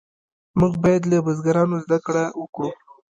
[0.59, 2.69] موږ باید له بزرګانو زده کړه وکړو.